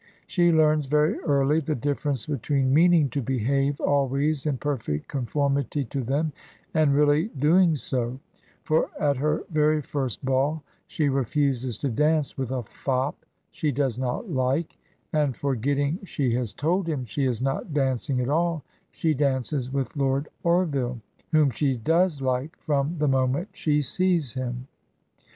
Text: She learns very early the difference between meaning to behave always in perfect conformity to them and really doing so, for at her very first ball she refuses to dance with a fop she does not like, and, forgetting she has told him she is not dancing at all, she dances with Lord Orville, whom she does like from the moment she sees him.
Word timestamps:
She 0.25 0.51
learns 0.51 0.87
very 0.87 1.19
early 1.19 1.59
the 1.59 1.75
difference 1.75 2.25
between 2.25 2.73
meaning 2.73 3.07
to 3.09 3.21
behave 3.21 3.79
always 3.79 4.47
in 4.47 4.57
perfect 4.57 5.07
conformity 5.07 5.83
to 5.85 6.01
them 6.03 6.33
and 6.73 6.95
really 6.95 7.25
doing 7.37 7.75
so, 7.75 8.19
for 8.63 8.89
at 8.99 9.17
her 9.17 9.43
very 9.51 9.79
first 9.79 10.25
ball 10.25 10.63
she 10.87 11.07
refuses 11.07 11.77
to 11.77 11.89
dance 11.89 12.35
with 12.35 12.49
a 12.49 12.63
fop 12.63 13.27
she 13.51 13.71
does 13.71 13.99
not 13.99 14.27
like, 14.31 14.75
and, 15.13 15.37
forgetting 15.37 15.99
she 16.03 16.33
has 16.33 16.51
told 16.51 16.89
him 16.89 17.05
she 17.05 17.25
is 17.25 17.39
not 17.39 17.71
dancing 17.71 18.19
at 18.21 18.29
all, 18.29 18.63
she 18.89 19.13
dances 19.13 19.71
with 19.71 19.95
Lord 19.95 20.29
Orville, 20.41 20.99
whom 21.31 21.51
she 21.51 21.77
does 21.77 22.23
like 22.23 22.57
from 22.57 22.95
the 22.97 23.07
moment 23.07 23.49
she 23.53 23.83
sees 23.83 24.33
him. 24.33 24.65